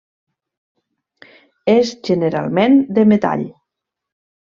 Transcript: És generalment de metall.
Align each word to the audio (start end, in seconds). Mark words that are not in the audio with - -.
És 1.73 1.91
generalment 2.09 2.79
de 2.99 3.05
metall. 3.11 3.45